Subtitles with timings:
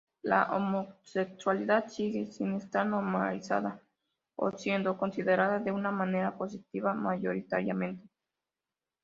[0.23, 3.83] La homosexualidad sigue sin estar normalizada
[4.35, 8.09] o siendo considerada de una manera positiva mayoritariamente.